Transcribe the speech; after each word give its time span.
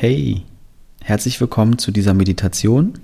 Hey, 0.00 0.44
herzlich 1.02 1.40
willkommen 1.40 1.78
zu 1.78 1.90
dieser 1.90 2.14
Meditation. 2.14 3.00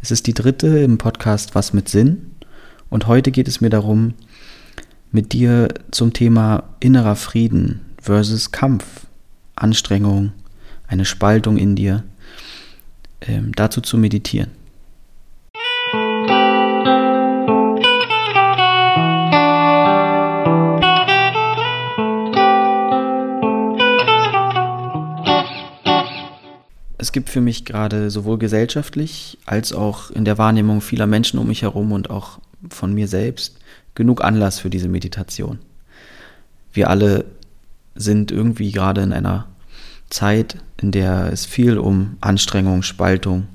Es 0.00 0.12
ist 0.12 0.28
die 0.28 0.34
dritte 0.34 0.68
im 0.68 0.98
Podcast 0.98 1.56
Was 1.56 1.72
mit 1.72 1.88
Sinn 1.88 2.30
und 2.90 3.08
heute 3.08 3.32
geht 3.32 3.48
es 3.48 3.60
mir 3.60 3.70
darum, 3.70 4.14
mit 5.10 5.32
dir 5.32 5.66
zum 5.90 6.12
Thema 6.12 6.62
innerer 6.78 7.16
Frieden 7.16 7.80
versus 8.00 8.52
Kampf, 8.52 9.08
Anstrengung, 9.56 10.30
eine 10.86 11.04
Spaltung 11.04 11.56
in 11.56 11.74
dir, 11.74 12.04
ähm, 13.22 13.50
dazu 13.56 13.80
zu 13.80 13.98
meditieren. 13.98 14.52
Es 26.98 27.12
gibt 27.12 27.28
für 27.28 27.40
mich 27.40 27.64
gerade 27.64 28.10
sowohl 28.10 28.38
gesellschaftlich 28.38 29.38
als 29.44 29.72
auch 29.72 30.10
in 30.10 30.24
der 30.24 30.38
Wahrnehmung 30.38 30.80
vieler 30.80 31.06
Menschen 31.06 31.38
um 31.38 31.48
mich 31.48 31.62
herum 31.62 31.92
und 31.92 32.10
auch 32.10 32.38
von 32.70 32.94
mir 32.94 33.06
selbst 33.06 33.58
genug 33.94 34.24
Anlass 34.24 34.60
für 34.60 34.70
diese 34.70 34.88
Meditation. 34.88 35.58
Wir 36.72 36.88
alle 36.90 37.24
sind 37.94 38.30
irgendwie 38.30 38.72
gerade 38.72 39.02
in 39.02 39.12
einer 39.12 39.46
Zeit, 40.08 40.56
in 40.80 40.92
der 40.92 41.32
es 41.32 41.44
viel 41.44 41.78
um 41.78 42.16
Anstrengung, 42.20 42.82
Spaltung, 42.82 43.48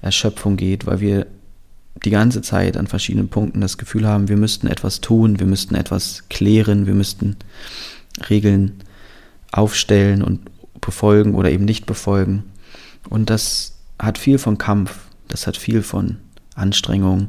Erschöpfung 0.00 0.56
geht, 0.56 0.86
weil 0.86 1.00
wir 1.00 1.26
die 2.04 2.10
ganze 2.10 2.42
Zeit 2.42 2.76
an 2.76 2.86
verschiedenen 2.86 3.28
Punkten 3.28 3.60
das 3.60 3.78
Gefühl 3.78 4.06
haben, 4.06 4.28
wir 4.28 4.36
müssten 4.36 4.68
etwas 4.68 5.00
tun, 5.00 5.40
wir 5.40 5.46
müssten 5.46 5.74
etwas 5.74 6.24
klären, 6.30 6.86
wir 6.86 6.94
müssten 6.94 7.36
Regeln 8.30 8.80
aufstellen 9.50 10.22
und 10.22 10.40
befolgen 10.80 11.34
oder 11.34 11.50
eben 11.50 11.64
nicht 11.64 11.86
befolgen. 11.86 12.44
Und 13.08 13.30
das 13.30 13.74
hat 13.98 14.18
viel 14.18 14.38
von 14.38 14.58
Kampf, 14.58 14.98
das 15.28 15.46
hat 15.46 15.56
viel 15.56 15.82
von 15.82 16.18
Anstrengung. 16.54 17.28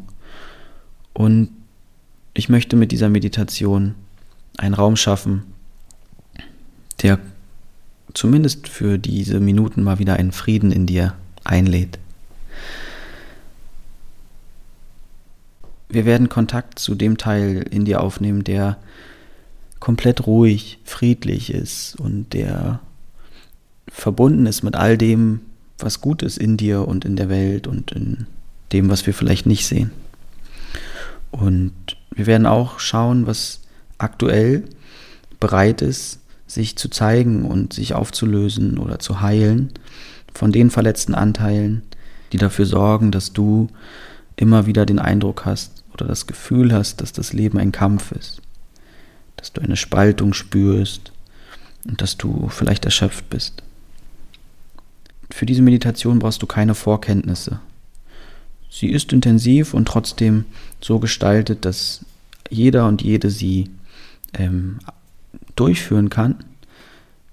Und 1.14 1.50
ich 2.34 2.50
möchte 2.50 2.76
mit 2.76 2.92
dieser 2.92 3.10
Meditation 3.10 3.96
einen 4.58 4.74
Raum 4.74 4.96
schaffen, 4.96 5.44
der 7.02 7.20
zumindest 8.14 8.68
für 8.68 8.98
diese 8.98 9.40
Minuten 9.40 9.84
mal 9.84 10.00
wieder 10.00 10.16
einen 10.16 10.32
Frieden 10.32 10.72
in 10.72 10.86
dir 10.86 11.16
einlädt. 11.44 12.00
Wir 15.90 16.06
werden 16.06 16.30
Kontakt 16.30 16.78
zu 16.78 16.94
dem 16.94 17.18
Teil 17.18 17.66
in 17.70 17.86
dir 17.86 18.02
aufnehmen, 18.02 18.44
der 18.44 18.78
komplett 19.80 20.28
ruhig, 20.28 20.80
friedlich 20.84 21.52
ist 21.52 21.96
und 22.00 22.34
der 22.34 22.80
verbunden 23.88 24.46
ist 24.46 24.62
mit 24.62 24.76
all 24.76 24.98
dem, 24.98 25.42
was 25.80 26.02
gut 26.02 26.22
ist 26.22 26.38
in 26.38 26.58
dir 26.58 26.88
und 26.88 27.06
in 27.06 27.16
der 27.16 27.30
Welt 27.30 27.68
und 27.68 27.92
in 27.92 28.28
dem, 28.72 28.90
was 28.90 29.06
wir 29.06 29.14
vielleicht 29.14 29.46
nicht 29.46 29.66
sehen. 29.66 29.92
Und 31.32 31.74
wir 32.12 32.26
werden 32.26 32.48
auch 32.48 32.80
schauen, 32.80 33.28
was 33.28 33.62
aktuell 33.98 34.64
bereit 35.40 35.82
ist, 35.82 36.20
sich 36.48 36.76
zu 36.76 36.90
zeigen 36.90 37.46
und 37.46 37.74
sich 37.74 37.94
aufzulösen 37.94 38.78
oder 38.78 39.00
zu 39.00 39.22
heilen 39.22 39.72
von 40.34 40.52
den 40.52 40.70
verletzten 40.72 41.14
Anteilen, 41.14 41.84
die 42.32 42.38
dafür 42.38 42.66
sorgen, 42.66 43.12
dass 43.12 43.34
du 43.34 43.68
immer 44.36 44.66
wieder 44.66 44.86
den 44.86 45.00
Eindruck 45.00 45.46
hast 45.46 45.84
oder 45.94 46.06
das 46.06 46.28
Gefühl 46.28 46.74
hast, 46.74 47.02
dass 47.02 47.14
das 47.14 47.34
Leben 47.34 47.58
ein 47.60 47.72
Kampf 47.72 48.12
ist, 48.12 48.42
dass 49.36 49.54
du 49.54 49.62
eine 49.62 49.76
Spaltung 49.76 50.34
spürst 50.34 51.12
und 51.88 52.02
dass 52.02 52.18
du 52.18 52.50
vielleicht 52.50 52.86
erschöpft 52.86 53.30
bist. 53.30 53.64
Für 55.30 55.46
diese 55.46 55.62
Meditation 55.62 56.20
brauchst 56.20 56.42
du 56.42 56.48
keine 56.48 56.76
Vorkenntnisse. 56.76 57.60
Sie 58.70 58.88
ist 58.88 59.14
intensiv 59.14 59.74
und 59.74 59.88
trotzdem 59.88 60.46
so 60.82 61.00
gestaltet, 61.00 61.66
dass 61.66 62.06
jeder 62.50 62.88
und 62.88 63.02
jede 63.02 63.30
sie 63.30 63.70
ähm, 64.34 64.80
durchführen 65.56 66.10
kann. 66.10 66.36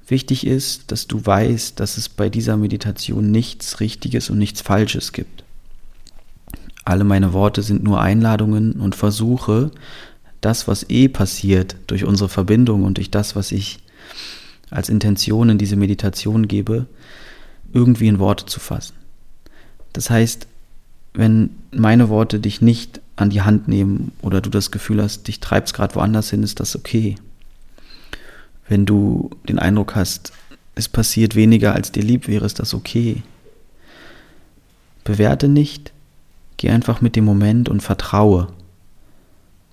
Wichtig 0.09 0.47
ist, 0.47 0.93
dass 0.93 1.07
du 1.07 1.25
weißt, 1.25 1.81
dass 1.81 1.97
es 1.97 2.09
bei 2.09 2.29
dieser 2.29 2.57
Meditation 2.57 3.31
nichts 3.31 3.81
Richtiges 3.81 4.31
und 4.31 4.39
nichts 4.39 4.61
Falsches 4.61 5.13
gibt. 5.13 5.45
Alle 6.85 7.03
meine 7.03 7.33
Worte 7.33 7.63
sind 7.63 7.83
nur 7.83 8.01
Einladungen 8.01 8.75
und 8.75 8.95
Versuche, 8.95 9.73
das, 10.41 10.69
was 10.69 10.89
eh 10.89 11.09
passiert 11.09 11.77
durch 11.89 12.05
unsere 12.05 12.29
Verbindung 12.29 12.85
und 12.85 12.99
durch 12.99 13.11
das, 13.11 13.35
was 13.35 13.51
ich 13.51 13.81
als 14.71 14.89
Intention 14.89 15.49
in 15.49 15.59
diese 15.59 15.77
Meditation 15.77 16.47
gebe, 16.47 16.87
irgendwie 17.73 18.09
in 18.09 18.19
Worte 18.19 18.47
zu 18.47 18.61
fassen. 18.61 18.95
Das 19.93 20.11
heißt, 20.11 20.47
wenn 21.15 21.51
meine 21.71 22.09
Worte 22.09 22.41
dich 22.41 22.61
nicht 22.61 23.01
an 23.17 23.31
die 23.31 23.43
Hand 23.43 23.69
nehmen 23.69 24.13
oder 24.21 24.41
du 24.41 24.51
das 24.51 24.71
Gefühl 24.71 25.03
hast, 25.03 25.29
dich 25.29 25.41
treibst 25.41 25.75
gerade 25.75 25.95
woanders 25.95 26.31
hin, 26.31 26.43
ist 26.43 26.61
das 26.61 26.77
okay. 26.77 27.17
Wenn 28.69 28.85
du 28.85 29.31
den 29.49 29.59
Eindruck 29.59 29.95
hast, 29.95 30.33
es 30.75 30.89
passiert 30.89 31.35
weniger, 31.35 31.75
als 31.75 31.93
dir 31.93 32.03
lieb 32.03 32.29
wäre, 32.29 32.45
ist 32.45 32.59
das 32.59 32.75
okay. 32.75 33.23
Bewerte 35.05 35.49
nicht, 35.49 35.93
geh 36.59 36.69
einfach 36.69 37.01
mit 37.01 37.17
dem 37.17 37.25
Moment 37.25 37.69
und 37.69 37.81
vertraue. 37.81 38.49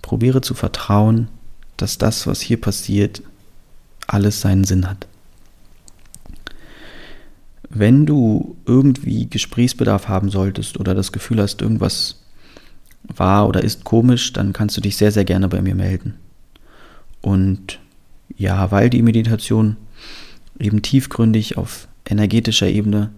Probiere 0.00 0.40
zu 0.40 0.54
vertrauen, 0.54 1.28
dass 1.76 1.98
das, 1.98 2.26
was 2.26 2.40
hier 2.40 2.60
passiert, 2.60 3.22
alles 4.06 4.40
seinen 4.40 4.64
Sinn 4.64 4.88
hat. 4.88 5.06
Wenn 7.76 8.06
du 8.06 8.56
irgendwie 8.66 9.28
Gesprächsbedarf 9.28 10.08
haben 10.08 10.30
solltest 10.30 10.78
oder 10.78 10.94
das 10.94 11.10
Gefühl 11.10 11.40
hast, 11.42 11.60
irgendwas 11.60 12.22
war 13.02 13.48
oder 13.48 13.64
ist 13.64 13.82
komisch, 13.82 14.32
dann 14.32 14.52
kannst 14.52 14.76
du 14.76 14.80
dich 14.80 14.96
sehr, 14.96 15.10
sehr 15.10 15.24
gerne 15.24 15.48
bei 15.48 15.60
mir 15.60 15.74
melden. 15.74 16.14
Und 17.20 17.80
ja, 18.36 18.70
weil 18.70 18.90
die 18.90 19.02
Meditation 19.02 19.76
eben 20.58 20.82
tiefgründig 20.82 21.58
auf 21.58 21.88
energetischer 22.08 22.68
Ebene 22.68 23.10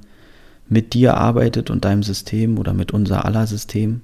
mit 0.69 0.95
dir 0.95 1.19
arbeitet 1.19 1.69
und 1.69 1.85
deinem 1.85 2.03
System 2.03 2.59
oder 2.59 2.73
mit 2.73 2.93
unser 2.93 3.27
aller 3.27 3.47
System, 3.47 4.01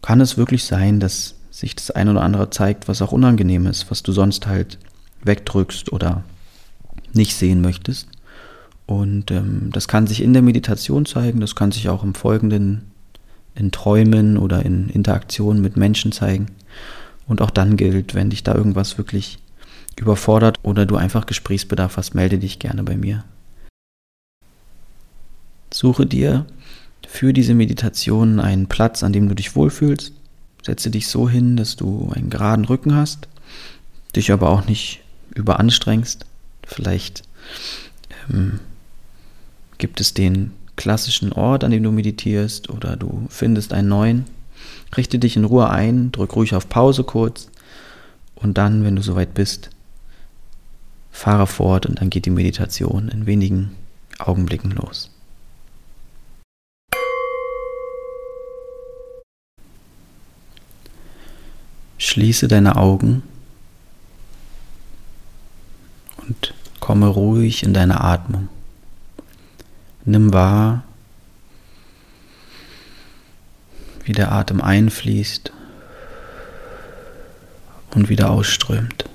kann 0.00 0.22
es 0.22 0.38
wirklich 0.38 0.64
sein, 0.64 1.00
dass 1.00 1.34
sich 1.50 1.76
das 1.76 1.90
ein 1.90 2.08
oder 2.08 2.22
andere 2.22 2.50
zeigt, 2.50 2.88
was 2.88 3.02
auch 3.02 3.12
unangenehm 3.12 3.66
ist, 3.66 3.90
was 3.90 4.02
du 4.02 4.12
sonst 4.12 4.46
halt 4.46 4.78
wegdrückst 5.22 5.92
oder 5.92 6.24
nicht 7.12 7.36
sehen 7.36 7.60
möchtest. 7.60 8.08
Und 8.86 9.30
ähm, 9.30 9.70
das 9.72 9.88
kann 9.88 10.06
sich 10.06 10.22
in 10.22 10.32
der 10.32 10.42
Meditation 10.42 11.06
zeigen, 11.06 11.40
das 11.40 11.54
kann 11.54 11.72
sich 11.72 11.88
auch 11.88 12.02
im 12.02 12.14
Folgenden 12.14 12.90
in 13.54 13.70
Träumen 13.70 14.36
oder 14.36 14.64
in 14.64 14.88
Interaktionen 14.90 15.62
mit 15.62 15.76
Menschen 15.76 16.12
zeigen. 16.12 16.48
Und 17.26 17.40
auch 17.40 17.50
dann 17.50 17.76
gilt, 17.76 18.14
wenn 18.14 18.30
dich 18.30 18.42
da 18.42 18.54
irgendwas 18.54 18.98
wirklich 18.98 19.38
überfordert 19.96 20.58
oder 20.62 20.86
du 20.86 20.96
einfach 20.96 21.26
Gesprächsbedarf 21.26 21.96
hast, 21.96 22.14
melde 22.14 22.38
dich 22.38 22.58
gerne 22.58 22.82
bei 22.82 22.96
mir. 22.96 23.24
Suche 25.72 26.06
dir 26.06 26.46
für 27.06 27.32
diese 27.32 27.54
Meditation 27.54 28.40
einen 28.40 28.66
Platz, 28.66 29.02
an 29.02 29.12
dem 29.12 29.28
du 29.28 29.34
dich 29.34 29.56
wohlfühlst. 29.56 30.12
Setze 30.62 30.90
dich 30.90 31.08
so 31.08 31.28
hin, 31.28 31.56
dass 31.56 31.76
du 31.76 32.10
einen 32.14 32.30
geraden 32.30 32.64
Rücken 32.64 32.94
hast, 32.94 33.28
dich 34.16 34.32
aber 34.32 34.50
auch 34.50 34.66
nicht 34.66 35.02
überanstrengst. 35.34 36.26
Vielleicht 36.66 37.22
ähm, 38.32 38.60
gibt 39.78 40.00
es 40.00 40.14
den 40.14 40.52
klassischen 40.76 41.32
Ort, 41.32 41.64
an 41.64 41.70
dem 41.70 41.82
du 41.82 41.90
meditierst 41.90 42.70
oder 42.70 42.96
du 42.96 43.26
findest 43.28 43.72
einen 43.72 43.88
neuen. 43.88 44.24
Richte 44.96 45.18
dich 45.18 45.36
in 45.36 45.44
Ruhe 45.44 45.70
ein, 45.70 46.12
drück 46.12 46.36
ruhig 46.36 46.54
auf 46.54 46.68
Pause 46.68 47.04
kurz 47.04 47.48
und 48.34 48.58
dann, 48.58 48.84
wenn 48.84 48.96
du 48.96 49.02
soweit 49.02 49.34
bist, 49.34 49.70
fahre 51.10 51.46
fort 51.46 51.86
und 51.86 52.00
dann 52.00 52.10
geht 52.10 52.26
die 52.26 52.30
Meditation 52.30 53.08
in 53.08 53.26
wenigen 53.26 53.70
Augenblicken 54.18 54.72
los. 54.72 55.10
Schließe 61.98 62.48
deine 62.48 62.76
Augen 62.76 63.22
und 66.18 66.54
komme 66.80 67.06
ruhig 67.06 67.62
in 67.62 67.72
deine 67.72 68.02
Atmung. 68.02 68.48
Nimm 70.06 70.32
wahr, 70.32 70.84
wie 74.04 74.12
der 74.12 74.32
Atem 74.32 74.60
einfließt 74.60 75.50
und 77.94 78.08
wieder 78.10 78.30
ausströmt. 78.30 79.06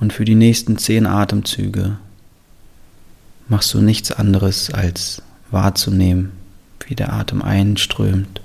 Und 0.00 0.12
für 0.12 0.26
die 0.26 0.34
nächsten 0.34 0.76
zehn 0.76 1.06
Atemzüge 1.06 1.96
machst 3.48 3.72
du 3.72 3.80
nichts 3.80 4.12
anderes 4.12 4.70
als 4.70 5.22
wahrzunehmen, 5.50 6.32
wie 6.86 6.94
der 6.94 7.12
Atem 7.12 7.40
einströmt 7.40 8.42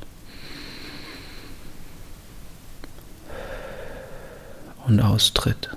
und 4.87 5.01
austritt. 5.01 5.69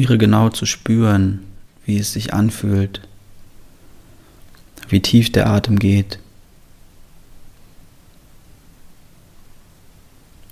Probiere 0.00 0.16
genau 0.16 0.48
zu 0.48 0.64
spüren, 0.64 1.40
wie 1.84 1.98
es 1.98 2.14
sich 2.14 2.32
anfühlt, 2.32 3.02
wie 4.88 5.02
tief 5.02 5.30
der 5.30 5.46
Atem 5.46 5.78
geht 5.78 6.18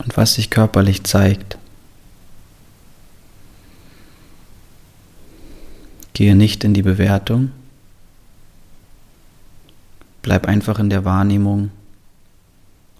und 0.05 0.19
was 0.19 0.35
sich 0.35 0.51
körperlich 0.51 1.05
zeigt. 1.05 1.57
Gehe 6.13 6.37
nicht 6.37 6.63
in 6.63 6.75
die 6.75 6.83
Bewertung, 6.83 7.51
bleib 10.21 10.47
einfach 10.47 10.79
in 10.79 10.91
der 10.91 11.07
Wahrnehmung 11.07 11.71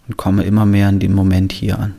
und 0.07 0.17
komme 0.17 0.45
immer 0.45 0.65
mehr 0.65 0.89
in 0.89 0.99
den 0.99 1.13
Moment 1.13 1.53
hier 1.53 1.79
an. 1.79 1.95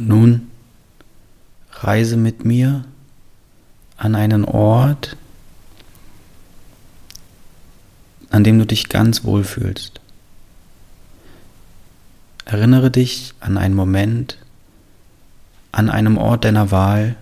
Und 0.00 0.08
nun 0.08 0.50
reise 1.72 2.16
mit 2.16 2.46
mir 2.46 2.86
an 3.98 4.14
einen 4.14 4.46
Ort, 4.46 5.14
an 8.30 8.42
dem 8.42 8.58
du 8.58 8.64
dich 8.64 8.88
ganz 8.88 9.24
wohl 9.24 9.44
fühlst. 9.44 10.00
Erinnere 12.46 12.90
dich 12.90 13.34
an 13.40 13.58
einen 13.58 13.74
Moment, 13.74 14.38
an 15.70 15.90
einem 15.90 16.16
Ort 16.16 16.46
deiner 16.46 16.70
Wahl, 16.70 17.16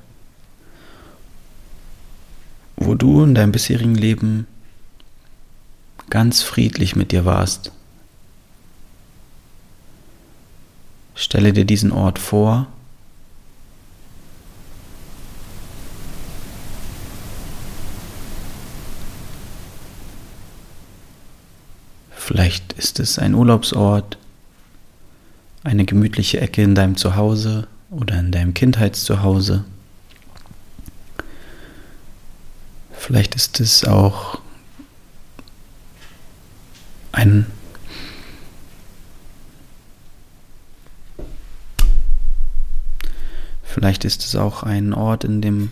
wo 2.76 2.94
du 2.94 3.24
in 3.24 3.34
deinem 3.34 3.50
bisherigen 3.50 3.96
Leben 3.96 4.46
ganz 6.10 6.42
friedlich 6.42 6.94
mit 6.94 7.10
dir 7.10 7.24
warst. 7.24 7.72
Stelle 11.18 11.52
dir 11.52 11.64
diesen 11.64 11.90
Ort 11.90 12.20
vor. 12.20 12.68
Vielleicht 22.14 22.72
ist 22.74 23.00
es 23.00 23.18
ein 23.18 23.34
Urlaubsort, 23.34 24.16
eine 25.64 25.84
gemütliche 25.84 26.40
Ecke 26.40 26.62
in 26.62 26.76
deinem 26.76 26.96
Zuhause 26.96 27.66
oder 27.90 28.20
in 28.20 28.30
deinem 28.30 28.54
Kindheitszuhause. 28.54 29.64
Vielleicht 32.92 33.34
ist 33.34 33.58
es 33.58 33.84
auch 33.84 34.38
ein 37.10 37.46
Vielleicht 43.88 44.04
ist 44.04 44.22
es 44.22 44.36
auch 44.36 44.64
ein 44.64 44.92
Ort, 44.92 45.24
in 45.24 45.40
dem 45.40 45.70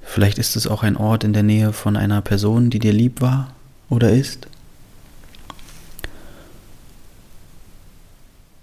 Vielleicht 0.00 0.38
ist 0.38 0.56
es 0.56 0.66
auch 0.66 0.82
ein 0.82 0.96
Ort 0.96 1.22
in 1.22 1.32
der 1.32 1.44
Nähe 1.44 1.72
von 1.72 1.96
einer 1.96 2.22
Person, 2.22 2.70
die 2.70 2.80
dir 2.80 2.92
lieb 2.92 3.20
war 3.20 3.54
oder 3.88 4.10
ist. 4.10 4.48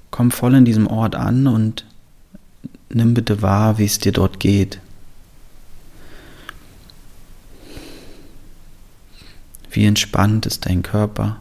Komm 0.10 0.32
voll 0.32 0.54
in 0.54 0.66
diesem 0.66 0.86
Ort 0.88 1.16
an 1.16 1.48
und 1.48 1.86
nimm 2.90 3.14
bitte 3.14 3.42
wahr, 3.42 3.78
wie 3.78 3.86
es 3.86 4.00
dir 4.00 4.12
dort 4.12 4.42
geht. 4.42 4.82
Wie 9.70 9.86
entspannt 9.86 10.46
ist 10.46 10.66
dein 10.66 10.84
Körper? 10.84 11.40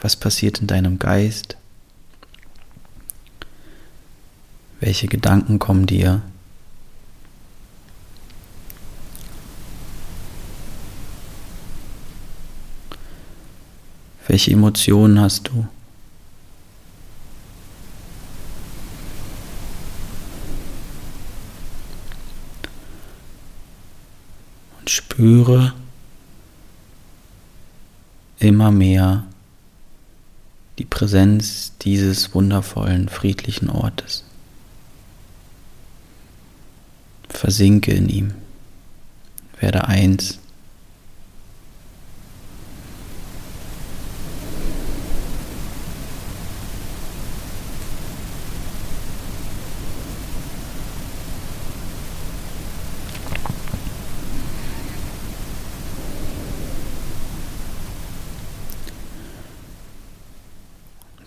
Was 0.00 0.16
passiert 0.16 0.60
in 0.60 0.66
deinem 0.66 0.98
Geist? 0.98 1.56
Welche 4.80 5.08
Gedanken 5.08 5.58
kommen 5.58 5.86
dir? 5.86 6.22
Welche 14.28 14.52
Emotionen 14.52 15.20
hast 15.20 15.48
du? 15.48 15.66
Und 24.78 24.90
spüre 24.90 25.72
immer 28.38 28.70
mehr 28.70 29.27
die 30.78 30.84
Präsenz 30.84 31.72
dieses 31.82 32.34
wundervollen, 32.34 33.08
friedlichen 33.08 33.68
Ortes. 33.68 34.24
Versinke 37.28 37.92
in 37.92 38.08
ihm, 38.08 38.34
werde 39.60 39.86
eins. 39.86 40.38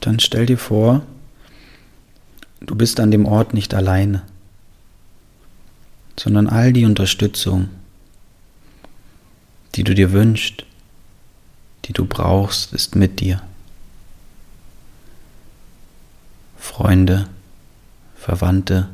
Dann 0.01 0.19
stell 0.19 0.45
dir 0.45 0.57
vor, 0.57 1.03
du 2.59 2.75
bist 2.75 2.99
an 2.99 3.11
dem 3.11 3.25
Ort 3.25 3.53
nicht 3.53 3.73
alleine, 3.73 4.23
sondern 6.19 6.47
all 6.47 6.73
die 6.73 6.85
Unterstützung, 6.85 7.69
die 9.75 9.83
du 9.83 9.95
dir 9.95 10.11
wünschst, 10.11 10.65
die 11.85 11.93
du 11.93 12.05
brauchst, 12.05 12.73
ist 12.73 12.95
mit 12.95 13.19
dir. 13.19 13.41
Freunde, 16.57 17.27
Verwandte, 18.15 18.89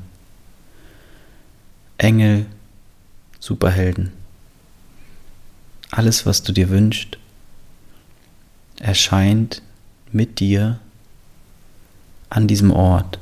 Engel, 1.98 2.46
Superhelden, 3.39 4.12
alles, 5.91 6.25
was 6.25 6.43
du 6.43 6.51
dir 6.51 6.70
wünschst, 6.70 7.17
erscheint 8.79 9.62
mit 10.12 10.39
dir 10.39 10.79
an 12.29 12.48
diesem 12.48 12.72
Ort 12.72 13.19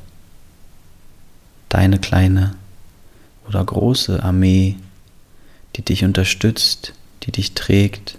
deine 1.69 1.99
kleine 1.99 2.55
oder 3.47 3.63
große 3.63 4.23
Armee, 4.23 4.75
die 5.75 5.81
dich 5.81 6.03
unterstützt, 6.03 6.93
die 7.23 7.31
dich 7.31 7.53
trägt, 7.53 8.17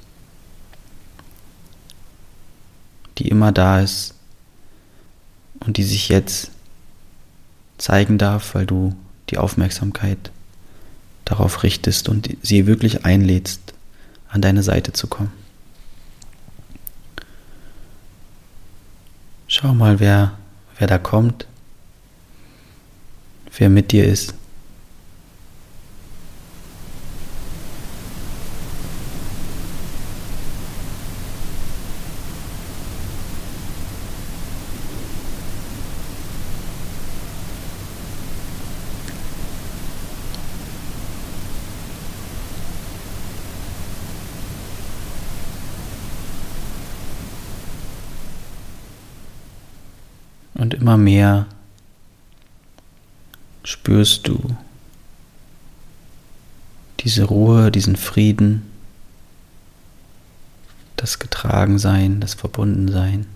die 3.18 3.28
immer 3.28 3.52
da 3.52 3.80
ist 3.80 4.14
und 5.60 5.78
die 5.78 5.84
sich 5.84 6.08
jetzt 6.08 6.50
zeigen 7.78 8.18
darf, 8.18 8.54
weil 8.54 8.66
du 8.66 8.94
die 9.30 9.38
Aufmerksamkeit 9.38 10.30
darauf 11.24 11.62
richtest 11.62 12.08
und 12.08 12.36
sie 12.42 12.66
wirklich 12.66 13.04
einlädst, 13.04 13.74
an 14.28 14.42
deine 14.42 14.62
Seite 14.62 14.92
zu 14.92 15.06
kommen. 15.06 15.32
Schau 19.48 19.72
mal, 19.74 20.00
wer 20.00 20.36
wer 20.78 20.86
da 20.86 20.98
kommt, 20.98 21.46
wer 23.56 23.68
mit 23.68 23.92
dir 23.92 24.04
ist. 24.04 24.34
Und 50.66 50.74
immer 50.74 50.96
mehr 50.96 51.46
spürst 53.62 54.26
du 54.26 54.56
diese 56.98 57.22
Ruhe, 57.22 57.70
diesen 57.70 57.94
Frieden, 57.94 58.68
das 60.96 61.20
Getragensein, 61.20 62.18
das 62.20 62.34
Verbundensein. 62.34 63.28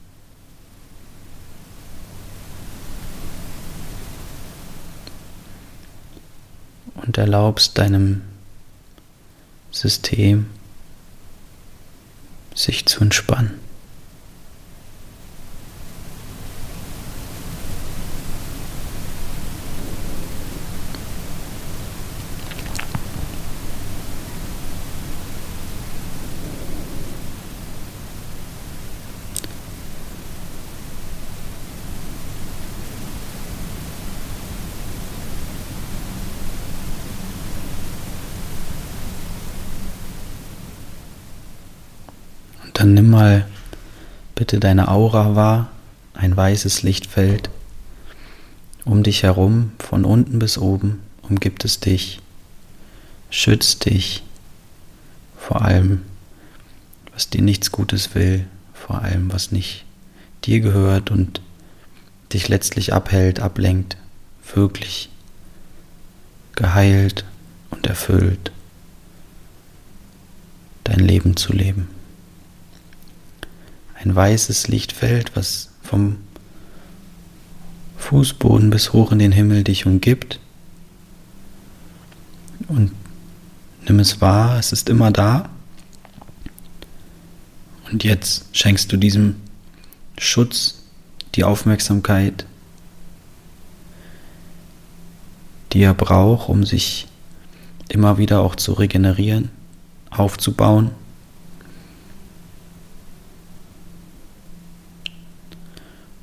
Und 6.97 7.17
erlaubst 7.17 7.79
deinem 7.79 8.23
System 9.71 10.47
sich 12.57 12.87
zu 12.87 13.03
entspannen. 13.03 13.70
Dann 42.81 42.95
nimm 42.95 43.11
mal 43.11 43.47
bitte 44.35 44.59
deine 44.59 44.89
Aura 44.89 45.35
wahr, 45.37 45.71
ein 46.15 46.35
weißes 46.35 46.83
Lichtfeld. 46.83 47.51
Um 48.87 49.03
dich 49.03 49.23
herum, 49.23 49.73
von 49.79 50.07
unten 50.07 50.39
bis 50.39 50.57
oben, 50.57 51.03
umgibt 51.21 51.63
es 51.67 51.81
dich, 51.81 52.23
schützt 53.29 53.85
dich 53.85 54.23
vor 55.37 55.61
allem, 55.61 56.01
was 57.13 57.29
dir 57.29 57.43
nichts 57.43 57.71
Gutes 57.71 58.15
will, 58.15 58.47
vor 58.73 59.03
allem, 59.03 59.31
was 59.31 59.53
nicht 59.53 59.85
dir 60.47 60.61
gehört 60.61 61.11
und 61.11 61.43
dich 62.33 62.49
letztlich 62.49 62.95
abhält, 62.95 63.41
ablenkt, 63.41 63.99
wirklich 64.55 65.11
geheilt 66.55 67.27
und 67.69 67.87
erfüllt 67.87 68.53
dein 70.85 71.01
Leben 71.01 71.37
zu 71.37 71.53
leben 71.53 72.00
ein 74.03 74.15
weißes 74.15 74.69
Lichtfeld, 74.69 75.37
was 75.37 75.71
vom 75.83 76.19
Fußboden 77.99 78.71
bis 78.71 78.93
hoch 78.93 79.13
in 79.13 79.19
den 79.19 79.33
Himmel 79.33 79.63
dich 79.63 79.87
umgibt. 79.87 80.41
Und 82.69 82.93
nimm 83.87 83.99
es 83.99 84.21
wahr, 84.21 84.59
es 84.59 84.73
ist 84.73 84.89
immer 84.89 85.11
da. 85.11 85.51
Und 87.91 88.05
jetzt 88.05 88.57
schenkst 88.57 88.91
du 88.93 88.97
diesem 88.97 89.37
Schutz 90.19 90.83
die 91.35 91.45
Aufmerksamkeit, 91.45 92.47
die 95.73 95.83
er 95.83 95.95
braucht, 95.95 96.49
um 96.49 96.65
sich 96.65 97.07
immer 97.89 98.19
wieder 98.19 98.41
auch 98.41 98.57
zu 98.57 98.73
regenerieren, 98.73 99.51
aufzubauen. 100.11 100.91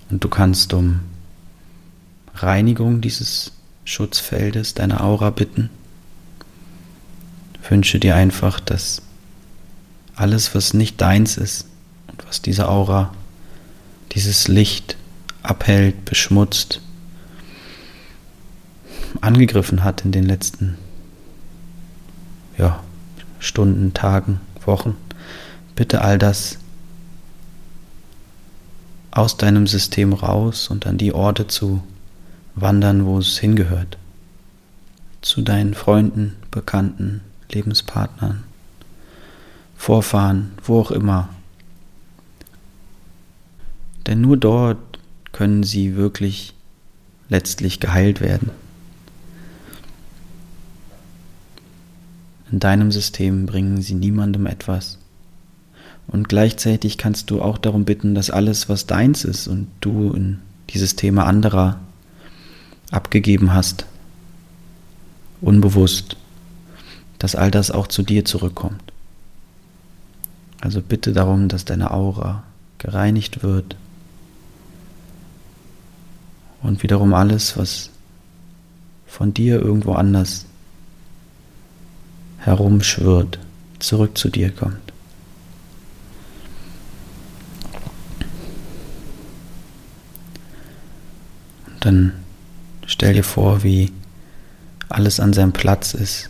Und 0.09 0.23
du 0.23 0.29
kannst 0.29 0.73
um 0.73 1.01
Reinigung 2.35 3.01
dieses 3.01 3.51
Schutzfeldes, 3.85 4.73
deiner 4.73 5.03
Aura 5.03 5.29
bitten. 5.29 5.69
Wünsche 7.69 7.99
dir 7.99 8.15
einfach, 8.15 8.59
dass 8.59 9.01
alles, 10.15 10.55
was 10.55 10.73
nicht 10.73 10.99
deins 11.01 11.37
ist 11.37 11.67
und 12.07 12.25
was 12.27 12.41
diese 12.41 12.69
Aura, 12.69 13.13
dieses 14.13 14.47
Licht 14.47 14.97
abhält, 15.43 16.05
beschmutzt, 16.05 16.81
angegriffen 19.21 19.83
hat 19.83 20.05
in 20.05 20.11
den 20.11 20.23
letzten 20.23 20.77
ja, 22.57 22.83
Stunden, 23.39 23.93
Tagen, 23.93 24.39
Wochen, 24.65 24.95
bitte 25.75 26.01
all 26.01 26.17
das 26.17 26.57
aus 29.17 29.35
deinem 29.35 29.65
System 29.65 30.13
raus 30.13 30.67
und 30.69 30.85
an 30.85 30.99
die 30.99 31.11
Orte 31.11 31.47
zu 31.47 31.81
wandern, 32.53 33.05
wo 33.05 33.17
es 33.17 33.39
hingehört. 33.39 33.97
Zu 35.21 35.41
deinen 35.41 35.73
Freunden, 35.73 36.35
Bekannten, 36.51 37.21
Lebenspartnern, 37.51 38.43
Vorfahren, 39.75 40.51
wo 40.63 40.79
auch 40.79 40.91
immer. 40.91 41.29
Denn 44.05 44.21
nur 44.21 44.37
dort 44.37 44.77
können 45.31 45.63
sie 45.63 45.95
wirklich 45.95 46.53
letztlich 47.27 47.79
geheilt 47.79 48.21
werden. 48.21 48.51
In 52.51 52.59
deinem 52.59 52.91
System 52.91 53.47
bringen 53.47 53.81
sie 53.81 53.95
niemandem 53.95 54.45
etwas. 54.45 54.99
Und 56.07 56.29
gleichzeitig 56.29 56.97
kannst 56.97 57.29
du 57.29 57.41
auch 57.41 57.57
darum 57.57 57.83
bitten, 57.83 58.15
dass 58.15 58.29
alles, 58.29 58.69
was 58.69 58.87
deins 58.87 59.25
ist 59.25 59.47
und 59.47 59.67
du 59.81 60.13
in 60.13 60.39
die 60.69 60.77
Systeme 60.77 61.25
anderer 61.25 61.79
abgegeben 62.91 63.53
hast, 63.53 63.85
unbewusst, 65.41 66.15
dass 67.19 67.35
all 67.35 67.51
das 67.51 67.71
auch 67.71 67.87
zu 67.87 68.03
dir 68.03 68.25
zurückkommt. 68.25 68.81
Also 70.61 70.81
bitte 70.81 71.13
darum, 71.13 71.49
dass 71.49 71.65
deine 71.65 71.91
Aura 71.91 72.43
gereinigt 72.77 73.43
wird 73.43 73.75
und 76.61 76.83
wiederum 76.83 77.13
alles, 77.13 77.57
was 77.57 77.89
von 79.07 79.33
dir 79.33 79.61
irgendwo 79.61 79.93
anders 79.93 80.45
herumschwirrt, 82.39 83.39
zurück 83.79 84.17
zu 84.17 84.29
dir 84.29 84.51
kommt. 84.51 84.86
Dann 91.79 92.13
stell 92.85 93.13
dir 93.13 93.23
vor, 93.23 93.63
wie 93.63 93.91
alles 94.89 95.19
an 95.19 95.33
seinem 95.33 95.53
Platz 95.53 95.93
ist, 95.93 96.29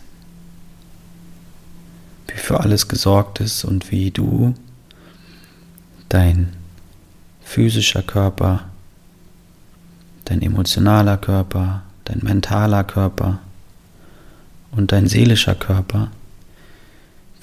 wie 2.26 2.36
für 2.38 2.60
alles 2.60 2.88
gesorgt 2.88 3.40
ist 3.40 3.64
und 3.64 3.90
wie 3.90 4.10
du 4.10 4.54
dein 6.08 6.52
physischer 7.42 8.02
Körper, 8.02 8.64
dein 10.24 10.42
emotionaler 10.42 11.16
Körper, 11.16 11.82
dein 12.04 12.20
mentaler 12.22 12.84
Körper 12.84 13.38
und 14.70 14.92
dein 14.92 15.06
seelischer 15.06 15.54
Körper, 15.54 16.10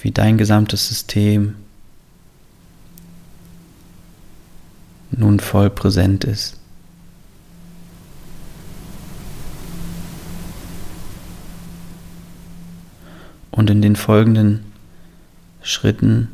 wie 0.00 0.10
dein 0.10 0.38
gesamtes 0.38 0.86
System 0.88 1.56
nun 5.10 5.40
voll 5.40 5.70
präsent 5.70 6.24
ist. 6.24 6.58
Und 13.56 13.70
in 13.70 13.82
den 13.82 13.96
folgenden 13.96 14.60
Schritten 15.62 16.28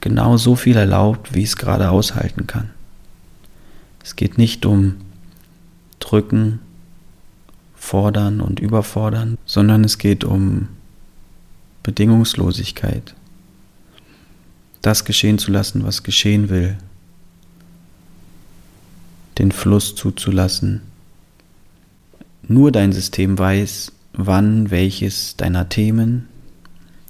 genau 0.00 0.36
so 0.36 0.54
viel 0.54 0.76
erlaubt, 0.76 1.34
wie 1.34 1.42
es 1.42 1.56
gerade 1.56 1.90
aushalten 1.90 2.46
kann. 2.46 2.70
Es 4.04 4.14
geht 4.14 4.38
nicht 4.38 4.64
um 4.64 4.96
Drücken, 5.98 6.60
Fordern 7.74 8.40
und 8.40 8.60
Überfordern, 8.60 9.36
sondern 9.46 9.84
es 9.84 9.98
geht 9.98 10.22
um 10.22 10.68
Bedingungslosigkeit. 11.82 13.14
Das 14.82 15.04
geschehen 15.04 15.38
zu 15.38 15.50
lassen, 15.50 15.84
was 15.84 16.02
geschehen 16.02 16.50
will. 16.50 16.76
Den 19.38 19.50
Fluss 19.50 19.94
zuzulassen. 19.94 20.82
Nur 22.46 22.70
dein 22.70 22.92
System 22.92 23.38
weiß, 23.38 23.92
wann 24.12 24.70
welches 24.70 25.36
deiner 25.36 25.68
Themen 25.68 26.29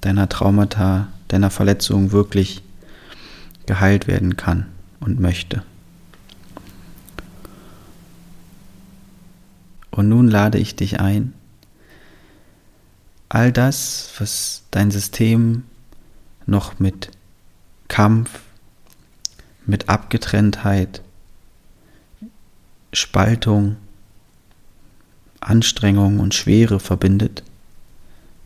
deiner 0.00 0.28
Traumata, 0.28 1.09
deiner 1.28 1.50
Verletzung 1.50 2.12
wirklich 2.12 2.62
geheilt 3.66 4.07
werden 4.07 4.37
kann 4.37 4.66
und 5.00 5.21
möchte. 5.21 5.62
Und 9.90 10.09
nun 10.09 10.28
lade 10.28 10.59
ich 10.59 10.76
dich 10.76 11.00
ein, 11.00 11.35
all 13.28 13.52
das, 13.52 14.11
was 14.19 14.62
dein 14.71 14.90
System 14.90 15.64
noch 16.47 16.78
mit 16.78 17.11
Kampf, 17.88 18.40
mit 19.66 19.88
Abgetrenntheit, 19.88 21.02
Spaltung, 22.92 23.76
Anstrengung 25.40 26.19
und 26.19 26.35
Schwere 26.35 26.80
verbindet, 26.80 27.42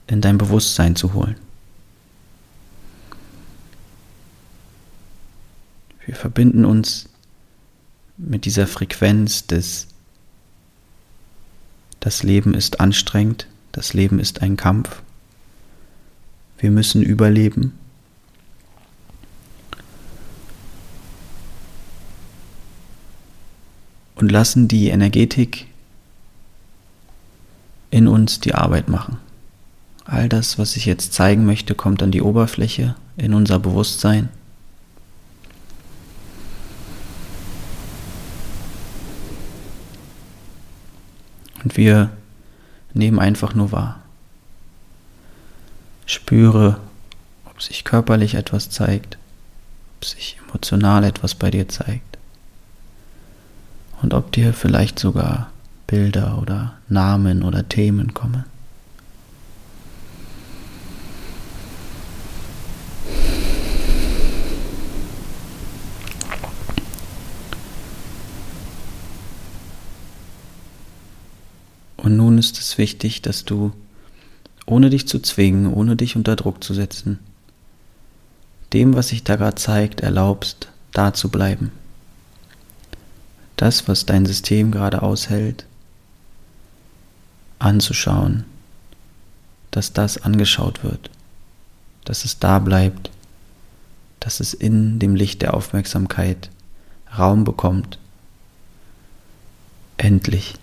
in 0.06 0.20
dein 0.20 0.38
Bewusstsein 0.38 0.96
zu 0.96 1.14
holen. 1.14 1.37
Wir 6.06 6.14
verbinden 6.14 6.64
uns 6.64 7.08
mit 8.16 8.44
dieser 8.44 8.66
Frequenz 8.66 9.46
des 9.46 9.88
Das 12.00 12.23
Leben 12.23 12.54
ist 12.54 12.80
anstrengend, 12.80 13.46
das 13.73 13.94
Leben 13.94 14.18
ist 14.18 14.42
ein 14.42 14.56
Kampf, 14.56 15.02
wir 16.58 16.70
müssen 16.70 17.02
überleben. 17.02 17.73
Und 24.16 24.30
lassen 24.30 24.68
die 24.68 24.88
Energetik 24.88 25.66
in 27.90 28.06
uns 28.06 28.40
die 28.40 28.54
Arbeit 28.54 28.88
machen. 28.88 29.18
All 30.04 30.28
das, 30.28 30.58
was 30.58 30.76
ich 30.76 30.87
jetzt 30.87 31.12
zeigen 31.14 31.46
möchte, 31.46 31.75
kommt 31.75 32.02
an 32.02 32.11
die 32.11 32.23
Oberfläche 32.23 32.94
in 33.16 33.34
unser 33.34 33.58
Bewusstsein. 33.58 34.28
Wir 41.75 42.11
nehmen 42.95 43.19
einfach 43.19 43.54
nur 43.54 43.73
wahr. 43.73 44.00
Spüre, 46.07 46.78
ob 47.45 47.61
sich 47.61 47.85
körperlich 47.85 48.35
etwas 48.35 48.71
zeigt, 48.71 49.19
ob 49.97 50.04
sich 50.04 50.38
emotional 50.47 51.04
etwas 51.04 51.35
bei 51.35 51.50
dir 51.50 51.69
zeigt. 51.69 52.19
Und 54.02 54.14
ob 54.14 54.33
dir 54.33 54.52
vielleicht 54.52 54.99
sogar 54.99 55.50
Bilder 55.87 56.38
oder 56.40 56.75
Namen 56.88 57.43
oder 57.43 57.69
Themen 57.69 58.14
kommen. 58.14 58.45
Und 72.04 72.18
nun 72.18 72.37
ist 72.37 72.58
es 72.58 72.76
wichtig, 72.76 73.23
dass 73.23 73.46
du, 73.46 73.73
ohne 74.66 74.90
dich 74.90 75.08
zu 75.08 75.20
zwingen, 75.20 75.73
ohne 75.73 75.96
dich 75.96 76.16
unter 76.16 76.37
Druck 76.37 76.62
zu 76.62 76.75
setzen, 76.75 77.18
dem, 78.75 78.94
was 78.94 79.08
sich 79.08 79.25
da 79.25 79.37
gerade 79.37 79.54
zeigt, 79.54 80.02
erlaubst, 80.02 80.68
da 80.92 81.14
zu 81.14 81.30
bleiben. 81.30 81.73
Das, 83.56 83.88
was 83.88 84.04
dein 84.04 84.26
System 84.26 84.70
gerade 84.70 85.00
aushält, 85.00 85.64
anzuschauen, 87.58 88.44
dass 89.70 89.94
das 89.94 90.18
angeschaut 90.18 90.84
wird, 90.84 91.08
dass 92.04 92.26
es 92.26 92.38
da 92.38 92.58
bleibt, 92.58 93.11
dass 94.20 94.40
es 94.40 94.52
in 94.52 94.99
dem 94.99 95.14
Licht 95.16 95.40
der 95.40 95.54
Aufmerksamkeit 95.54 96.50
Raum 97.16 97.44
bekommt. 97.44 97.99
Endlich 99.96 100.56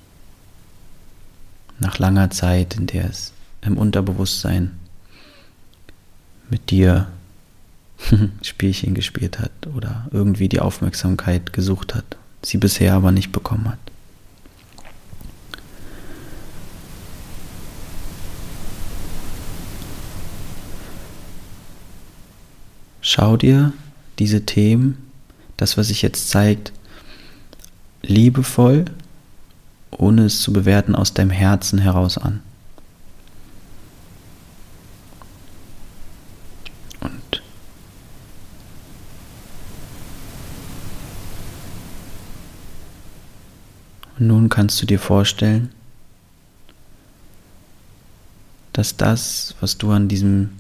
nach 1.82 2.00
langer 2.00 2.30
Zeit, 2.30 2.78
in 2.78 2.88
der 2.88 3.10
es 3.10 3.34
im 3.62 3.78
Unterbewusstsein 3.78 4.72
mit 6.50 6.70
dir 6.70 7.08
Spielchen 8.42 8.94
gespielt 8.94 9.40
hat 9.40 9.52
oder 9.76 10.08
irgendwie 10.12 10.48
die 10.48 10.60
Aufmerksamkeit 10.60 11.54
gesucht 11.54 11.96
hat, 11.96 12.18
sie 12.44 12.58
bisher 12.58 12.94
aber 12.94 13.12
nicht 13.12 13.32
bekommen 13.32 13.68
hat. 13.68 13.80
Schau 23.02 23.36
dir 23.36 23.74
diese 24.20 24.46
Themen, 24.46 25.10
das, 25.58 25.78
was 25.78 25.88
sich 25.88 26.02
jetzt 26.04 26.30
zeigt, 26.30 26.72
liebevoll 28.04 28.86
ohne 29.92 30.26
es 30.26 30.42
zu 30.42 30.54
bewerten, 30.54 30.96
aus 30.96 31.14
deinem 31.14 31.30
Herzen 31.30 31.80
heraus 31.80 32.18
an. 32.18 32.42
Und 37.02 37.42
nun 44.20 44.50
kannst 44.50 44.82
du 44.82 44.86
dir 44.86 45.00
vorstellen, 45.00 45.70
dass 48.74 48.96
das, 48.96 49.56
was 49.60 49.78
du 49.78 49.92
an 49.92 50.08
diesem 50.08 50.52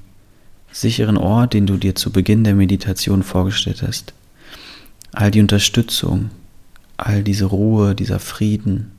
sicheren 0.72 1.18
Ort, 1.18 1.54
den 1.54 1.68
du 1.68 1.78
dir 1.78 1.96
zu 1.96 2.12
Beginn 2.12 2.44
der 2.44 2.56
Meditation 2.56 3.24
vorgestellt 3.24 3.84
hast, 3.84 4.14
all 5.12 5.32
die 5.32 5.42
Unterstützung, 5.42 6.30
all 6.98 7.24
diese 7.24 7.46
Ruhe, 7.46 7.96
dieser 7.96 8.20
Frieden, 8.20 8.92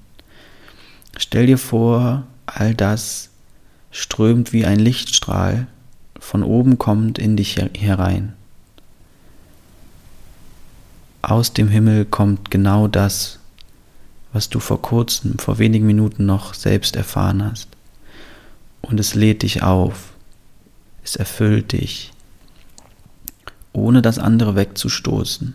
Stell 1.22 1.46
dir 1.46 1.56
vor, 1.56 2.24
all 2.46 2.74
das 2.74 3.30
strömt 3.92 4.52
wie 4.52 4.66
ein 4.66 4.80
Lichtstrahl 4.80 5.68
von 6.18 6.42
oben 6.42 6.78
kommend 6.78 7.16
in 7.16 7.36
dich 7.36 7.58
herein. 7.78 8.32
Aus 11.22 11.52
dem 11.52 11.68
Himmel 11.68 12.06
kommt 12.06 12.50
genau 12.50 12.88
das, 12.88 13.38
was 14.32 14.48
du 14.48 14.58
vor 14.58 14.82
kurzem, 14.82 15.38
vor 15.38 15.58
wenigen 15.58 15.86
Minuten 15.86 16.26
noch 16.26 16.54
selbst 16.54 16.96
erfahren 16.96 17.48
hast. 17.48 17.68
Und 18.80 18.98
es 18.98 19.14
lädt 19.14 19.42
dich 19.42 19.62
auf, 19.62 20.14
es 21.04 21.14
erfüllt 21.14 21.70
dich, 21.70 22.10
ohne 23.72 24.02
das 24.02 24.18
andere 24.18 24.56
wegzustoßen. 24.56 25.54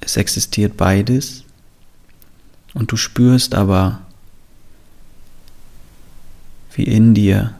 Es 0.00 0.16
existiert 0.16 0.76
beides 0.76 1.45
und 2.76 2.92
du 2.92 2.96
spürst 2.96 3.54
aber, 3.54 4.00
wie 6.74 6.84
in 6.84 7.14
dir 7.14 7.54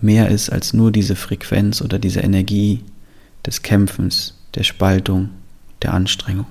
mehr 0.00 0.28
ist 0.28 0.50
als 0.50 0.72
nur 0.72 0.92
diese 0.92 1.16
Frequenz 1.16 1.82
oder 1.82 1.98
diese 1.98 2.20
Energie 2.20 2.84
des 3.44 3.62
Kämpfens, 3.62 4.34
der 4.54 4.62
Spaltung, 4.62 5.30
der 5.82 5.94
Anstrengung. 5.94 6.46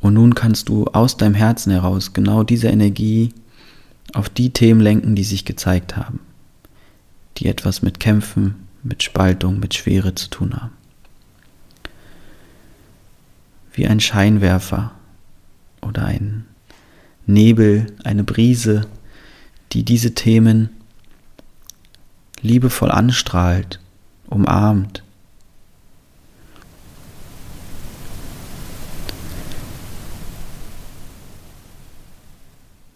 Und 0.00 0.14
nun 0.14 0.34
kannst 0.34 0.70
du 0.70 0.86
aus 0.86 1.18
deinem 1.18 1.34
Herzen 1.34 1.72
heraus 1.72 2.14
genau 2.14 2.42
diese 2.42 2.68
Energie 2.68 3.34
auf 4.14 4.28
die 4.28 4.50
Themen 4.50 4.80
lenken, 4.80 5.14
die 5.14 5.24
sich 5.24 5.44
gezeigt 5.44 5.96
haben, 5.96 6.20
die 7.36 7.46
etwas 7.46 7.82
mit 7.82 8.00
Kämpfen, 8.00 8.66
mit 8.82 9.02
Spaltung, 9.02 9.58
mit 9.60 9.74
Schwere 9.74 10.14
zu 10.14 10.28
tun 10.30 10.54
haben. 10.54 10.72
Wie 13.72 13.86
ein 13.86 14.00
Scheinwerfer 14.00 14.92
oder 15.80 16.04
ein 16.04 16.46
Nebel, 17.26 17.86
eine 18.04 18.24
Brise, 18.24 18.86
die 19.72 19.84
diese 19.84 20.14
Themen 20.14 20.70
liebevoll 22.42 22.90
anstrahlt, 22.90 23.80
umarmt. 24.26 25.02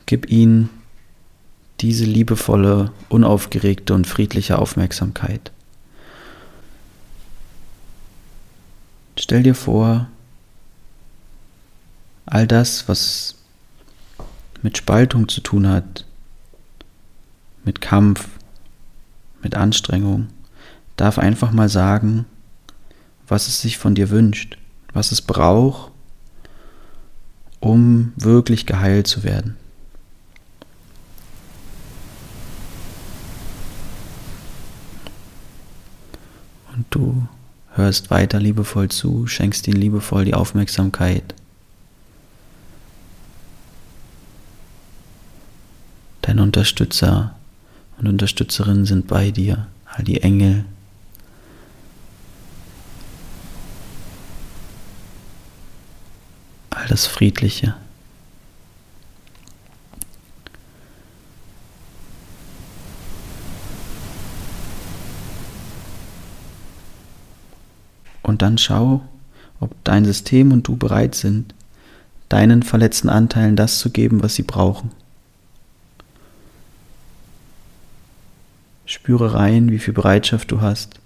Gib 0.07 0.31
ihnen 0.31 0.70
diese 1.85 2.07
liebevolle, 2.07 2.92
unaufgeregte 3.11 3.92
und 3.92 4.07
friedliche 4.07 4.59
Aufmerksamkeit. 4.59 5.53
Stell 9.18 9.42
dir 9.42 9.55
vor, 9.55 10.09
all 12.25 12.47
das, 12.47 12.88
was 12.88 13.35
mit 14.62 14.79
Spaltung 14.79 15.29
zu 15.29 15.42
tun 15.42 15.68
hat, 15.68 16.07
mit 17.66 17.83
Kampf, 17.83 18.29
mit 19.42 19.55
Anstrengung, 19.55 20.29
darf 20.97 21.18
einfach 21.18 21.53
mal 21.53 21.68
sagen, 21.68 22.25
was 23.29 23.47
es 23.47 23.61
sich 23.61 23.77
von 23.77 23.94
dir 23.94 24.09
wünscht, 24.09 24.57
was 24.94 25.12
es 25.12 25.20
braucht, 25.20 25.92
um 27.61 28.14
wirklich 28.16 28.64
geheilt 28.64 29.07
zu 29.07 29.23
werden. 29.23 29.59
und 36.74 36.87
du 36.90 37.26
hörst 37.74 38.10
weiter 38.10 38.40
liebevoll 38.40 38.88
zu, 38.88 39.26
schenkst 39.26 39.66
ihnen 39.68 39.80
liebevoll 39.80 40.24
die 40.24 40.34
Aufmerksamkeit. 40.34 41.34
Dein 46.22 46.40
Unterstützer 46.40 47.37
und 47.98 48.08
Unterstützerin 48.08 48.87
sind 48.87 49.06
bei 49.06 49.30
dir, 49.30 49.66
all 49.87 50.04
die 50.04 50.22
Engel. 50.22 50.64
All 56.70 56.87
das 56.88 57.06
Friedliche. 57.06 57.74
Und 68.24 68.40
dann 68.40 68.56
schau, 68.56 69.02
ob 69.60 69.72
dein 69.84 70.06
System 70.06 70.50
und 70.50 70.66
du 70.66 70.76
bereit 70.76 71.14
sind, 71.14 71.54
deinen 72.30 72.62
verletzten 72.62 73.10
Anteilen 73.10 73.54
das 73.54 73.78
zu 73.78 73.90
geben, 73.90 74.22
was 74.22 74.34
sie 74.34 74.42
brauchen. 74.42 74.90
Spüre 78.87 79.34
rein, 79.34 79.70
wie 79.70 79.78
viel 79.78 79.92
Bereitschaft 79.92 80.50
du 80.50 80.62
hast. 80.62 80.98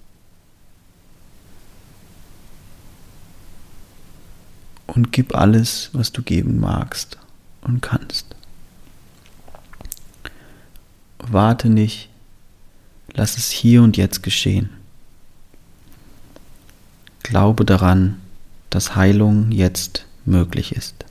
Und 4.86 5.12
gib 5.12 5.34
alles, 5.34 5.90
was 5.92 6.12
du 6.12 6.22
geben 6.22 6.60
magst 6.60 7.18
und 7.62 7.82
kannst. 7.82 8.36
Warte 11.18 11.68
nicht, 11.68 12.10
lass 13.12 13.36
es 13.36 13.50
hier 13.50 13.82
und 13.82 13.96
jetzt 13.96 14.22
geschehen. 14.22 14.77
Glaube 17.28 17.66
daran, 17.66 18.22
dass 18.70 18.96
Heilung 18.96 19.52
jetzt 19.52 20.06
möglich 20.24 20.72
ist. 20.74 21.04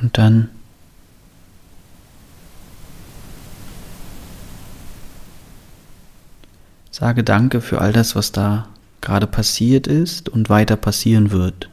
Und 0.00 0.16
dann 0.16 0.48
sage 6.98 7.22
Danke 7.22 7.60
für 7.60 7.82
all 7.82 7.92
das, 7.92 8.16
was 8.16 8.32
da 8.32 8.68
gerade 9.02 9.26
passiert 9.26 9.86
ist 9.86 10.30
und 10.30 10.48
weiter 10.48 10.76
passieren 10.76 11.30
wird. 11.30 11.68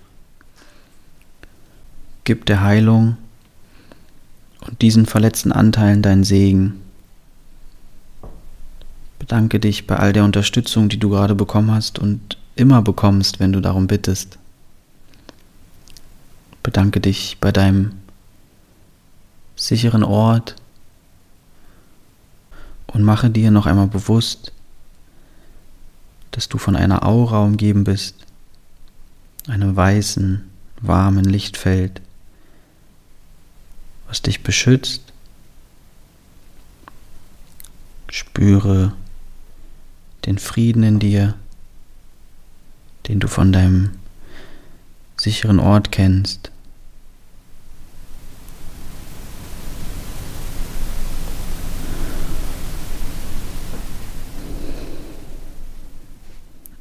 Gib 2.25 2.45
der 2.45 2.59
Heilung 2.59 3.15
und 4.67 4.81
diesen 4.81 5.05
verletzten 5.05 5.53
Anteilen 5.53 6.01
deinen 6.01 6.25
Segen. 6.25 6.81
Bedanke 9.17 9.61
dich 9.61 9.87
bei 9.87 9.95
all 9.95 10.11
der 10.11 10.25
Unterstützung, 10.25 10.89
die 10.89 10.99
du 10.99 11.09
gerade 11.09 11.35
bekommen 11.35 11.71
hast 11.71 11.99
und 11.99 12.37
immer 12.57 12.81
bekommst, 12.81 13.39
wenn 13.39 13.53
du 13.53 13.61
darum 13.61 13.87
bittest. 13.87 14.37
Bedanke 16.63 16.99
dich 16.99 17.37
bei 17.39 17.53
deinem 17.53 17.93
sicheren 19.55 20.03
Ort 20.03 20.57
und 22.87 23.03
mache 23.03 23.29
dir 23.29 23.51
noch 23.51 23.67
einmal 23.67 23.87
bewusst, 23.87 24.52
dass 26.33 26.49
du 26.49 26.57
von 26.57 26.75
einer 26.75 27.05
Aura 27.05 27.43
umgeben 27.43 27.83
bist, 27.83 28.15
einem 29.47 29.75
weißen, 29.75 30.43
warmen 30.81 31.25
Lichtfeld, 31.25 32.01
was 34.07 34.21
dich 34.23 34.41
beschützt. 34.41 35.01
Spüre 38.09 38.93
den 40.25 40.39
Frieden 40.39 40.83
in 40.83 40.99
dir, 40.99 41.35
den 43.07 43.19
du 43.19 43.27
von 43.27 43.51
deinem 43.51 43.91
sicheren 45.17 45.59
Ort 45.59 45.91
kennst. 45.91 46.51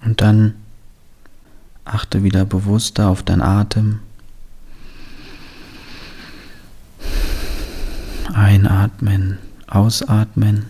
Und 0.05 0.12
dann 0.23 0.55
achte 1.85 2.23
wieder 2.23 2.45
bewusster 2.45 3.09
auf 3.09 3.25
deinen 3.25 3.43
Atem. 3.43 3.99
Einatmen, 8.33 9.39
ausatmen. 9.67 10.67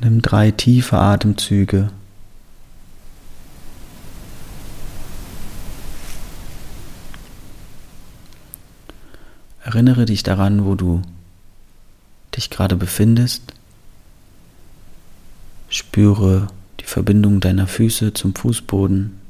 Nimm 0.00 0.22
drei 0.22 0.50
tiefe 0.50 0.98
Atemzüge. 0.98 1.90
Erinnere 9.62 10.06
dich 10.06 10.24
daran, 10.24 10.64
wo 10.64 10.74
du 10.74 11.02
dich 12.34 12.50
gerade 12.50 12.74
befindest. 12.74 13.54
Spüre 15.70 16.48
die 16.80 16.84
Verbindung 16.84 17.38
deiner 17.40 17.68
Füße 17.68 18.12
zum 18.12 18.34
Fußboden, 18.34 19.20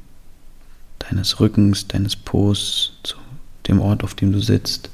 deines 0.97 1.39
Rückens, 1.39 1.87
deines 1.87 2.15
Po 2.15 2.53
zu 2.53 3.17
dem 3.67 3.79
Ort, 3.79 4.03
auf 4.03 4.15
dem 4.15 4.31
du 4.31 4.41
sitzt. 4.41 4.89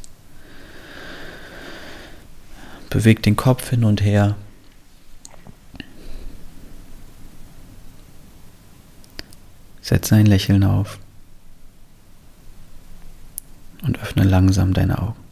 Beweg 2.89 3.23
den 3.23 3.37
Kopf 3.37 3.69
hin 3.69 3.85
und 3.85 4.01
her. 4.01 4.35
Setze 9.81 10.15
ein 10.15 10.25
Lächeln 10.25 10.65
auf 10.65 10.99
und 13.83 13.97
öffne 14.01 14.25
langsam 14.25 14.73
deine 14.73 15.01
Augen. 15.01 15.26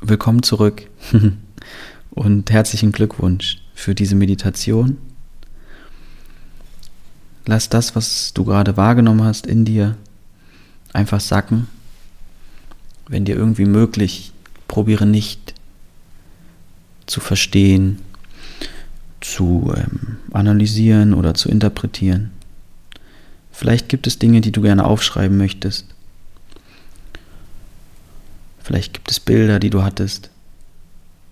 Willkommen 0.00 0.42
zurück 0.42 0.88
und 2.10 2.50
herzlichen 2.50 2.90
Glückwunsch 2.90 3.58
für 3.74 3.94
diese 3.94 4.14
Meditation. 4.14 4.96
Lass 7.46 7.68
das, 7.68 7.94
was 7.94 8.32
du 8.32 8.44
gerade 8.44 8.76
wahrgenommen 8.76 9.22
hast, 9.22 9.46
in 9.46 9.64
dir 9.64 9.96
einfach 10.92 11.20
sacken. 11.20 11.68
Wenn 13.08 13.24
dir 13.24 13.36
irgendwie 13.36 13.66
möglich, 13.66 14.32
probiere 14.68 15.04
nicht 15.04 15.54
zu 17.06 17.20
verstehen, 17.20 17.98
zu 19.20 19.72
ähm, 19.76 20.16
analysieren 20.32 21.12
oder 21.12 21.34
zu 21.34 21.50
interpretieren. 21.50 22.30
Vielleicht 23.52 23.88
gibt 23.90 24.06
es 24.06 24.18
Dinge, 24.18 24.40
die 24.40 24.52
du 24.52 24.62
gerne 24.62 24.84
aufschreiben 24.84 25.36
möchtest 25.36 25.86
Vielleicht 28.70 28.94
gibt 28.94 29.10
es 29.10 29.18
Bilder, 29.18 29.58
die 29.58 29.68
du 29.68 29.82
hattest, 29.82 30.30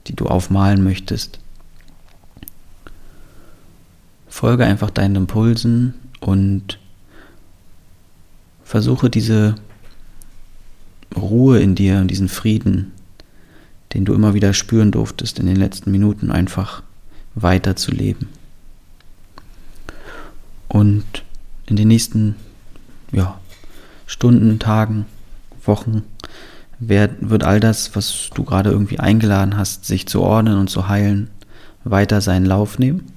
die 0.08 0.16
du 0.16 0.26
aufmalen 0.26 0.82
möchtest. 0.82 1.38
Folge 4.28 4.64
einfach 4.64 4.90
deinen 4.90 5.14
Impulsen 5.14 5.94
und 6.18 6.80
versuche 8.64 9.08
diese 9.08 9.54
Ruhe 11.14 11.60
in 11.60 11.76
dir 11.76 11.98
und 11.98 12.08
diesen 12.08 12.28
Frieden, 12.28 12.90
den 13.94 14.04
du 14.04 14.14
immer 14.14 14.34
wieder 14.34 14.52
spüren 14.52 14.90
durftest 14.90 15.38
in 15.38 15.46
den 15.46 15.54
letzten 15.54 15.92
Minuten, 15.92 16.32
einfach 16.32 16.82
weiterzuleben. 17.36 18.26
Und 20.66 21.04
in 21.66 21.76
den 21.76 21.86
nächsten 21.86 22.34
ja, 23.12 23.40
Stunden, 24.06 24.58
Tagen, 24.58 25.06
Wochen 25.62 26.02
wird 26.78 27.42
all 27.44 27.60
das, 27.60 27.96
was 27.96 28.30
du 28.34 28.44
gerade 28.44 28.70
irgendwie 28.70 29.00
eingeladen 29.00 29.56
hast, 29.56 29.84
sich 29.84 30.06
zu 30.06 30.22
ordnen 30.22 30.58
und 30.58 30.70
zu 30.70 30.88
heilen, 30.88 31.28
weiter 31.84 32.20
seinen 32.20 32.46
Lauf 32.46 32.78
nehmen. 32.78 33.12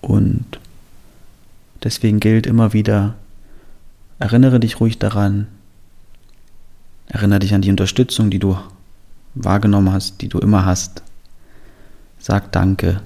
Und 0.00 0.44
deswegen 1.82 2.20
gilt 2.20 2.46
immer 2.46 2.72
wieder, 2.72 3.14
erinnere 4.18 4.60
dich 4.60 4.80
ruhig 4.80 4.98
daran, 4.98 5.48
erinnere 7.06 7.40
dich 7.40 7.54
an 7.54 7.62
die 7.62 7.70
Unterstützung, 7.70 8.30
die 8.30 8.38
du 8.38 8.56
wahrgenommen 9.34 9.92
hast, 9.92 10.20
die 10.20 10.28
du 10.28 10.38
immer 10.38 10.64
hast. 10.64 11.02
Sag 12.18 12.52
Danke 12.52 13.00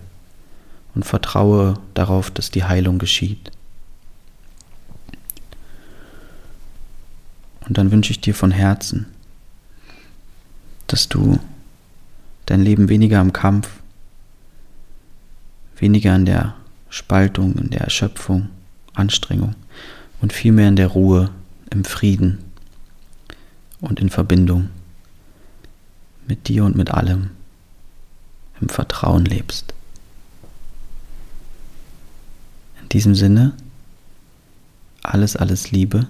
und 0.95 1.05
vertraue 1.05 1.75
darauf, 1.95 2.31
dass 2.31 2.51
die 2.51 2.65
Heilung 2.65 2.99
geschieht. 2.99 3.51
Und 7.67 7.79
dann 7.79 7.91
wünsche 7.91 8.11
ich 8.11 8.21
dir 8.21 8.35
von 8.35 8.51
Herzen, 8.51 9.07
dass 10.87 11.09
du 11.09 11.39
dein 12.47 12.61
Leben 12.63 12.89
weniger 12.89 13.21
am 13.21 13.33
Kampf, 13.33 13.69
weniger 15.77 16.13
an 16.13 16.27
der 16.27 16.55
Spaltung, 16.91 17.55
in 17.57 17.71
der 17.71 17.81
Erschöpfung, 17.81 18.51
Anstrengung, 18.93 19.55
und 20.21 20.33
vielmehr 20.33 20.69
in 20.69 20.77
der 20.77 20.89
Ruhe, 20.89 21.31
im 21.71 21.85
Frieden 21.85 22.39
und 23.81 23.99
in 23.99 24.11
Verbindung 24.11 24.71
mit 26.27 26.49
dir 26.49 26.65
und 26.65 26.77
mit 26.77 26.91
allem, 26.91 27.31
im 28.61 28.69
Vertrauen 28.69 29.25
lebst. 29.25 29.75
In 32.81 32.89
diesem 32.91 33.15
Sinne, 33.15 33.55
alles, 35.03 35.37
alles 35.37 35.71
Liebe 35.71 36.07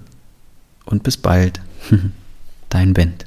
und 0.87 1.03
bis 1.03 1.17
bald, 1.17 1.61
dein 2.69 2.95
Bent. 2.95 3.27